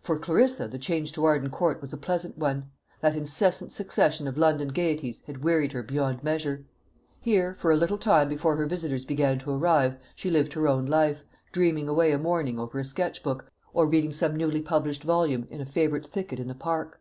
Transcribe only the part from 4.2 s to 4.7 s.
of London